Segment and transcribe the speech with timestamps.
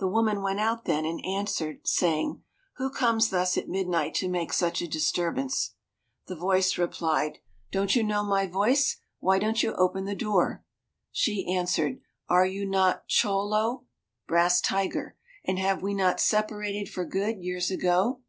[0.00, 2.42] The woman went out then and answered, saying,
[2.78, 5.74] "Who comes thus at midnight to make such a disturbance?"
[6.26, 7.38] The voice replied,
[7.70, 8.96] "Don't you know my voice?
[9.20, 10.64] Why don't you open the door?"
[11.12, 13.84] She answered, "Are you not Chol lo
[14.26, 18.22] (Brass Tiger), and have we not separated for good, years ago?